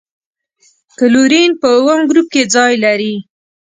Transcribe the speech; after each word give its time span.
کلورین 0.99 1.51
په 1.61 1.67
اووم 1.77 2.01
ګروپ 2.09 2.27
کې 2.33 2.43
ځای 2.55 2.73
لري. 2.85 3.13